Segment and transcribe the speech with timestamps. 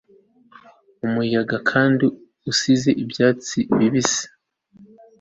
[1.05, 2.05] umuyaga, kandi,
[2.51, 4.25] usize ibyatsi bibisi